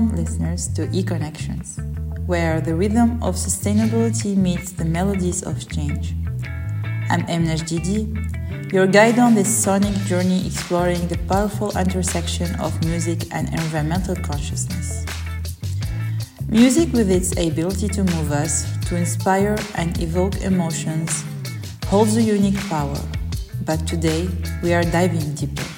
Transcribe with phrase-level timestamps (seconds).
[0.00, 1.78] welcome listeners to ECO-nnections,
[2.24, 6.14] where the rhythm of sustainability meets the melodies of change.
[7.10, 8.08] I'm Emnej Didi,
[8.72, 15.04] your guide on this sonic journey exploring the powerful intersection of music and environmental consciousness.
[16.48, 21.24] Music, with its ability to move us, to inspire and evoke emotions,
[21.86, 22.98] holds a unique power.
[23.66, 24.28] But today,
[24.62, 25.68] we are diving deeper,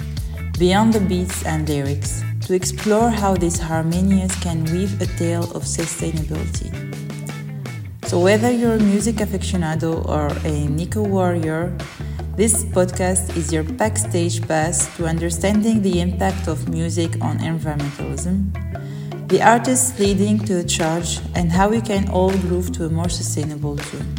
[0.59, 5.63] beyond the beats and lyrics, to explore how these harmonious can weave a tale of
[5.63, 6.71] sustainability.
[8.07, 11.77] So, whether you're a music aficionado or an eco warrior,
[12.37, 18.51] this podcast is your backstage pass to understanding the impact of music on environmentalism,
[19.29, 23.09] the artists leading to the charge, and how we can all groove to a more
[23.09, 24.15] sustainable tune.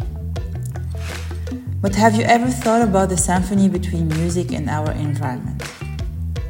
[1.80, 5.62] But have you ever thought about the symphony between music and our environment?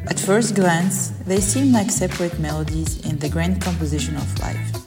[0.06, 4.84] At first glance, they seem like separate melodies in the grand composition of life.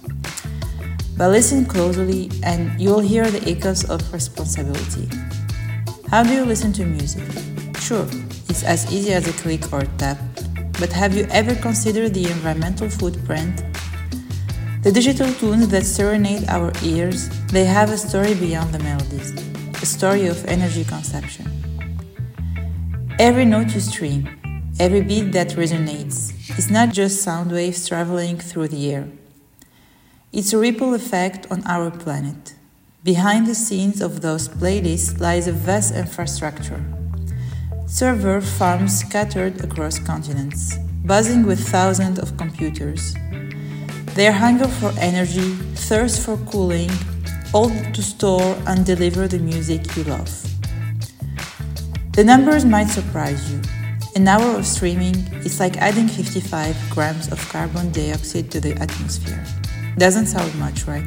[1.18, 5.10] But listen closely and you'll hear the echoes of responsibility.
[6.10, 7.26] How do you listen to music?
[7.80, 8.08] Sure,
[8.48, 10.20] it's as easy as a click or tap,
[10.80, 13.64] but have you ever considered the environmental footprint?
[14.84, 19.32] The digital tunes that serenade our ears, they have a story beyond the melodies,
[19.82, 21.46] a story of energy consumption.
[23.18, 24.30] Every note you stream,
[24.80, 29.08] every beat that resonates, is not just sound waves traveling through the air.
[30.32, 32.54] It's a ripple effect on our planet.
[33.04, 36.84] Behind the scenes of those playlists lies a vast infrastructure.
[37.88, 43.16] Server farms scattered across continents, buzzing with thousands of computers.
[44.14, 45.54] Their hunger for energy,
[45.88, 46.92] thirst for cooling,
[47.54, 50.30] all to store and deliver the music you love.
[52.12, 53.62] The numbers might surprise you.
[54.18, 55.14] An hour of streaming
[55.46, 59.46] is like adding 55 grams of carbon dioxide to the atmosphere.
[60.00, 61.06] Doesn't sound much, right?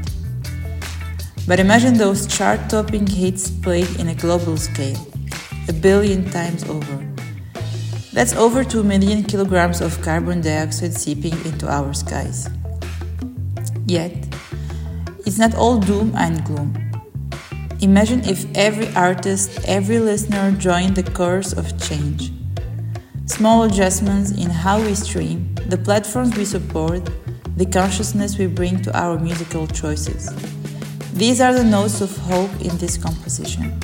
[1.44, 5.04] But imagine those chart topping hits played in a global scale,
[5.66, 7.04] a billion times over.
[8.12, 12.48] That's over 2 million kilograms of carbon dioxide seeping into our skies.
[13.86, 14.14] Yet,
[15.26, 16.78] it's not all doom and gloom.
[17.80, 22.30] Imagine if every artist, every listener joined the course of change.
[23.40, 27.08] Small adjustments in how we stream, the platforms we support,
[27.56, 30.28] the consciousness we bring to our musical choices.
[31.14, 33.80] These are the notes of hope in this composition.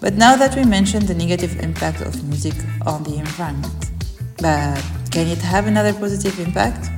[0.00, 3.92] But now that we mentioned the negative impact of music on the environment,
[4.38, 6.90] but can it have another positive impact?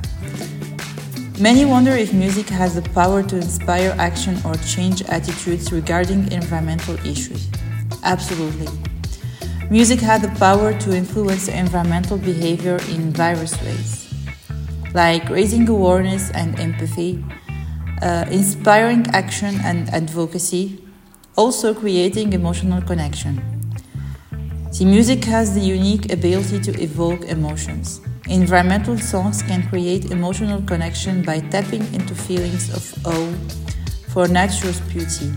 [1.39, 6.95] Many wonder if music has the power to inspire action or change attitudes regarding environmental
[7.05, 7.47] issues.
[8.01, 8.86] Absolutely.
[9.69, 14.13] Music has the power to influence environmental behavior in various ways,
[14.93, 17.21] like raising awareness and empathy,
[18.01, 20.81] uh, inspiring action and advocacy,
[21.35, 23.41] also creating emotional connection.
[24.71, 27.99] The music has the unique ability to evoke emotions.
[28.29, 33.33] Environmental songs can create emotional connection by tapping into feelings of awe
[34.13, 35.29] for nature's beauty,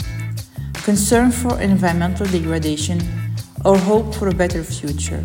[0.84, 3.00] concern for environmental degradation,
[3.64, 5.22] or hope for a better future.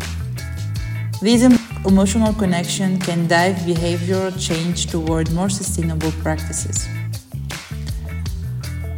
[1.22, 1.42] This
[1.86, 6.88] emotional connection can drive behavioral change toward more sustainable practices.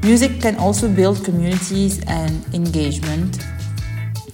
[0.02, 3.38] Music can also build communities and engagement,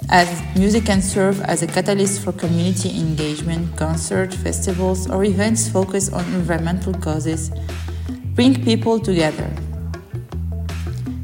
[0.08, 6.12] as music can serve as a catalyst for community engagement, concerts, festivals, or events focused
[6.12, 7.50] on environmental causes,
[8.34, 9.50] bring people together.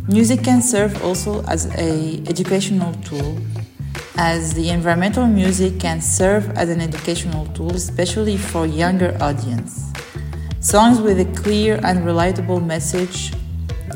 [0.08, 3.38] Music can serve also as a educational tool,
[4.16, 9.92] as the environmental music can serve as an educational tool, especially for younger audience.
[10.60, 13.32] Songs with a clear and relatable message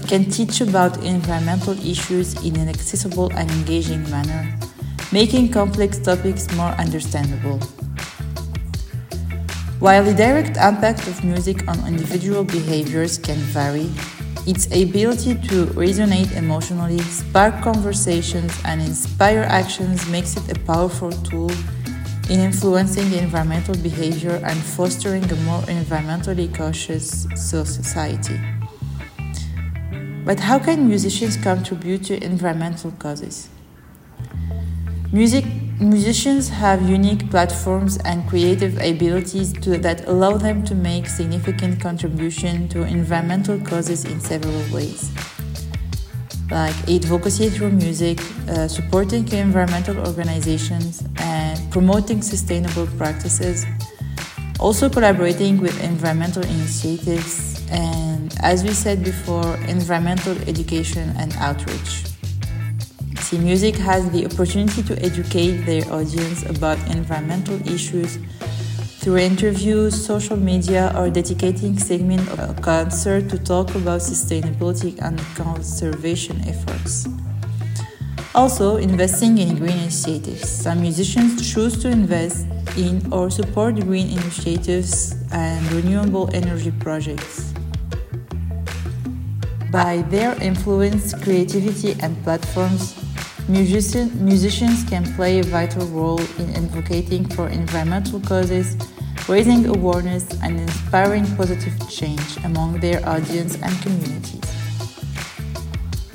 [0.07, 4.59] can teach about environmental issues in an accessible and engaging manner,
[5.13, 7.59] making complex topics more understandable.
[9.81, 13.91] While the direct impact of music on individual behaviors can vary,
[14.47, 21.51] its ability to resonate emotionally, spark conversations, and inspire actions makes it a powerful tool
[22.31, 28.39] in influencing environmental behavior and fostering a more environmentally conscious society.
[30.25, 33.49] But how can musicians contribute to environmental causes?
[35.13, 35.45] Music,
[35.81, 42.69] musicians have unique platforms and creative abilities to, that allow them to make significant contribution
[42.69, 45.11] to environmental causes in several ways.
[46.51, 53.65] Like advocacy through music, uh, supporting environmental organizations, and promoting sustainable practices,
[54.61, 62.14] also collaborating with environmental initiatives and, as we said before, environmental education and outreach.
[63.35, 68.19] See Music has the opportunity to educate their audience about environmental issues
[69.01, 75.19] through interviews, social media, or dedicating segment of a concert to talk about sustainability and
[75.35, 77.09] conservation efforts.
[78.37, 80.49] Also, investing in green initiatives.
[80.49, 82.47] Some musicians choose to invest
[82.77, 87.53] in or support green initiatives and renewable energy projects.
[89.73, 93.04] By their influence, creativity, and platforms,
[93.49, 98.77] musician, musicians can play a vital role in advocating for environmental causes,
[99.29, 104.41] raising awareness, and inspiring positive change among their audience and communities.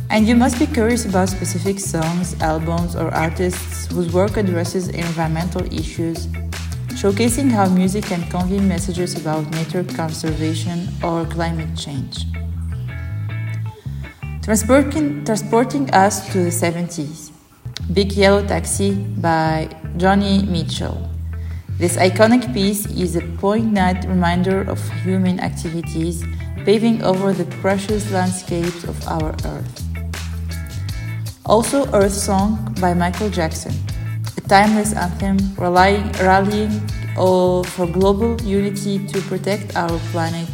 [0.10, 5.64] And you must be curious about specific songs, albums, or artists whose work addresses environmental
[5.72, 6.28] issues
[7.00, 12.26] showcasing how music can convey messages about nature conservation or climate change.
[14.42, 17.32] Transporting, transporting us to the 70s,
[17.94, 21.10] Big Yellow Taxi by Joni Mitchell.
[21.78, 26.24] This iconic piece is a poignant reminder of human activities
[26.66, 29.84] paving over the precious landscapes of our Earth.
[31.46, 33.74] Also, Earth Song by Michael Jackson
[34.38, 36.72] a timeless anthem rallying, rallying
[37.16, 40.48] for global unity to protect our planet,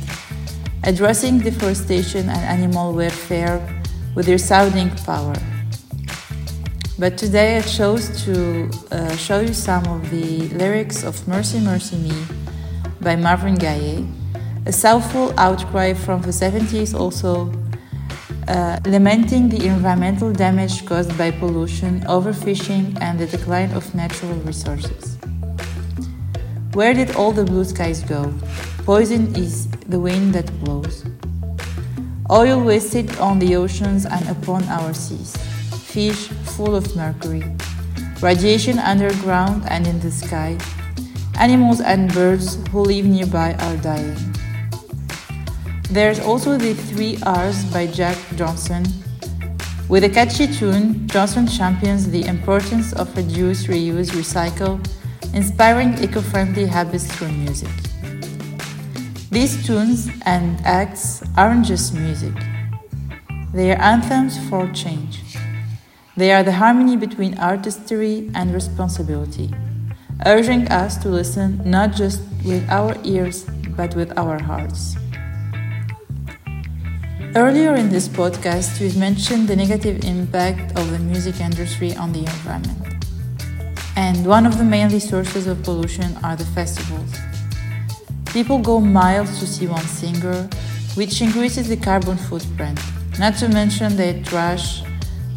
[0.84, 3.62] addressing deforestation and animal welfare
[4.16, 5.36] with resounding power.
[6.98, 11.98] But today I chose to uh, show you some of the lyrics of Mercy Mercy
[11.98, 12.16] Me
[13.02, 14.06] by Marvin Gaye,
[14.66, 17.52] a soulful outcry from the 70s also
[18.48, 25.18] uh, lamenting the environmental damage caused by pollution, overfishing, and the decline of natural resources.
[26.74, 28.34] Where did all the blue skies go?
[28.86, 31.06] Poison is the wind that blows.
[32.31, 35.38] Oil wasted on the oceans and upon our seas.
[35.86, 37.44] Fish full of mercury.
[38.19, 40.57] Radiation underground and in the sky.
[41.39, 44.18] Animals and birds who live nearby are dying.
[45.92, 48.86] There's also the Three R's by Jack Johnson.
[49.88, 54.81] With a catchy tune, Johnson champions the importance of reduce, reuse, recycle,
[55.36, 57.85] inspiring eco friendly habits through music.
[59.36, 62.32] These tunes and acts aren't just music,
[63.54, 65.36] they are anthems for change.
[66.16, 69.54] They are the harmony between artistry and responsibility,
[70.26, 73.44] urging us to listen not just with our ears
[73.76, 74.96] but with our hearts.
[77.36, 82.20] Earlier in this podcast, we've mentioned the negative impact of the music industry on the
[82.20, 83.04] environment.
[83.98, 87.35] And one of the main sources of pollution are the festivals.
[88.36, 90.50] People go miles to see one singer,
[90.96, 92.78] which increases the carbon footprint,
[93.18, 94.84] not to mention they trash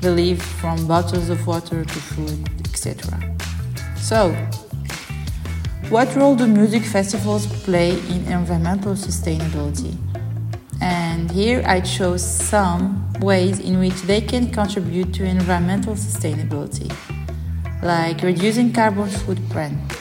[0.01, 3.37] the leaf from bottles of water to food, etc.
[3.97, 4.35] So,
[5.91, 9.97] what role do music festivals play in environmental sustainability?
[10.81, 16.93] and here I chose some ways in which they can contribute to environmental sustainability,
[17.83, 19.98] like reducing carbon footprint.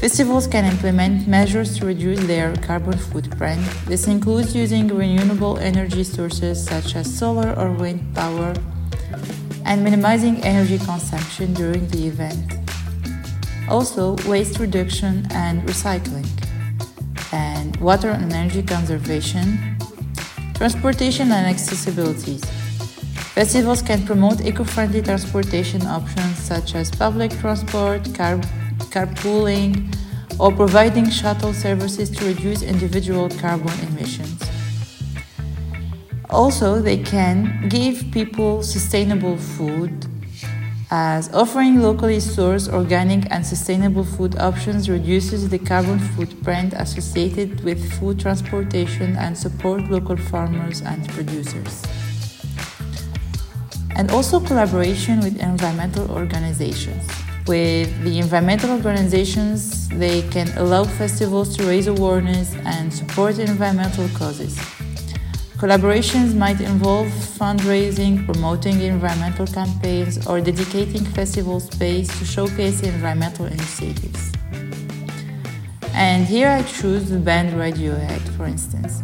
[0.00, 3.60] Festivals can implement measures to reduce their carbon footprint.
[3.86, 8.54] This includes using renewable energy sources such as solar or wind power
[9.64, 12.54] and minimizing energy consumption during the event.
[13.68, 16.28] Also, waste reduction and recycling,
[17.32, 19.76] and water and energy conservation
[20.56, 22.38] Transportation and accessibility.
[23.36, 28.40] Festivals can promote eco-friendly transportation options such as public transport, car-
[28.90, 29.94] carpooling,
[30.38, 34.42] or providing shuttle services to reduce individual carbon emissions.
[36.30, 40.06] Also, they can give people sustainable food
[40.90, 47.92] as offering locally sourced organic and sustainable food options reduces the carbon footprint associated with
[47.94, 51.82] food transportation and support local farmers and producers.
[53.96, 57.25] And also collaboration with environmental organizations.
[57.46, 64.56] With the environmental organizations, they can allow festivals to raise awareness and support environmental causes.
[65.56, 74.32] Collaborations might involve fundraising, promoting environmental campaigns, or dedicating festival space to showcase environmental initiatives.
[75.94, 79.02] And here I choose the band Radiohead, for instance.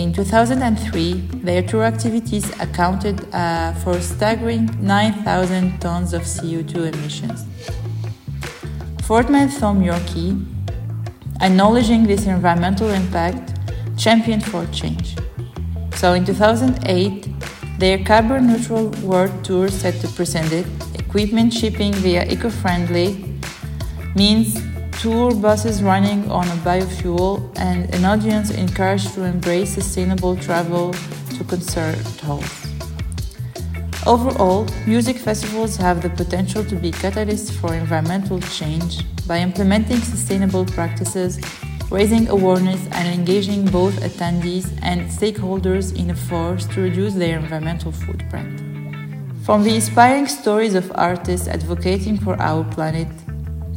[0.00, 1.12] In 2003,
[1.44, 7.44] their tour activities accounted uh, for a staggering 9,000 tons of CO2 emissions.
[9.02, 10.40] Frontman Thom Yorke
[11.42, 13.52] acknowledging this environmental impact,
[13.98, 15.16] championed for change.
[15.96, 17.28] So in 2008,
[17.78, 20.64] their carbon neutral world tour set to present it,
[20.94, 23.38] equipment shipping via eco friendly
[24.16, 24.69] means
[25.00, 30.92] tour buses running on a biofuel and an audience encouraged to embrace sustainable travel
[31.34, 32.66] to concert halls.
[34.06, 40.66] Overall, music festivals have the potential to be catalysts for environmental change by implementing sustainable
[40.66, 41.40] practices,
[41.90, 48.60] raising awareness, and engaging both attendees and stakeholders in efforts to reduce their environmental footprint.
[49.46, 53.08] From the inspiring stories of artists advocating for our planet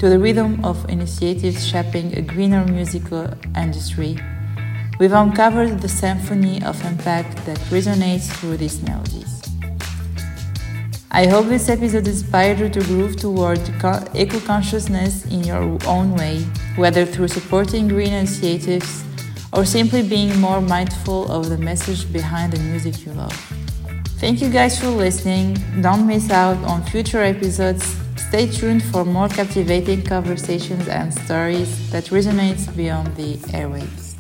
[0.03, 4.19] to the rhythm of initiatives shaping a greener musical industry,
[4.99, 9.41] we've uncovered the symphony of impact that resonates through these melodies.
[11.11, 13.61] I hope this episode inspired you to groove toward
[14.13, 16.39] eco consciousness in your own way,
[16.75, 19.05] whether through supporting green initiatives
[19.53, 23.31] or simply being more mindful of the message behind the music you love.
[24.19, 25.55] Thank you guys for listening.
[25.79, 28.02] Don't miss out on future episodes.
[28.33, 34.12] Stay tuned for more captivating conversations and stories that resonate beyond the airwaves.